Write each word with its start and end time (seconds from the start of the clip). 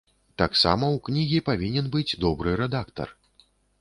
Таксама 0.41 0.85
ў 0.87 0.97
кнігі 1.09 1.41
павінен 1.49 1.91
быць 1.97 2.17
добры 2.25 2.57
рэдактар. 2.63 3.09